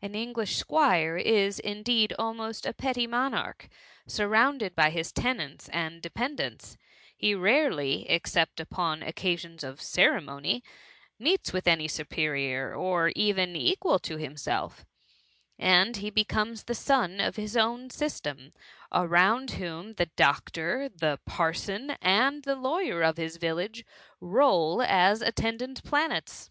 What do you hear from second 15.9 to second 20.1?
he becomes the sun of his own system, around whom the